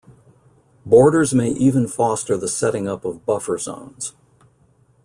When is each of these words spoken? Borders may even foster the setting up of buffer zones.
Borders 0.83 1.31
may 1.31 1.49
even 1.51 1.87
foster 1.87 2.35
the 2.35 2.47
setting 2.47 2.87
up 2.89 3.05
of 3.05 3.23
buffer 3.23 3.59
zones. 3.59 4.15